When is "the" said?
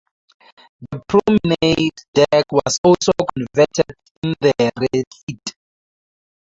0.89-0.99, 4.41-4.71